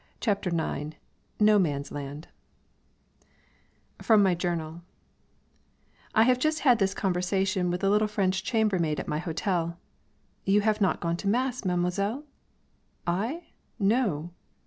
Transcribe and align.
CHAPTER 0.19 0.49
IX 0.49 0.97
NO 1.39 1.59
MAN'S 1.59 1.91
LAND 1.91 2.27
FROM 4.01 4.23
MY 4.23 4.33
JOURNAL: 4.33 4.81
I 6.15 6.23
have 6.23 6.39
just 6.39 6.61
had 6.61 6.79
this 6.79 6.95
conversation 6.95 7.69
with 7.69 7.81
the 7.81 7.89
little 7.91 8.07
French 8.07 8.43
chambermaid 8.43 8.99
at 8.99 9.07
my 9.07 9.19
hotel. 9.19 9.77
"You 10.43 10.61
have 10.61 10.81
not 10.81 11.01
gone 11.01 11.17
to 11.17 11.27
mass, 11.27 11.63
Mademoiselle?" 11.63 12.23
"I? 13.05 13.49
No." 13.77 14.31